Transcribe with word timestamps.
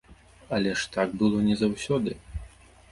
Але 0.57 0.71
ж 0.83 0.89
так 0.95 1.15
было 1.21 1.45
не 1.51 1.55
заўсёды. 1.63 2.21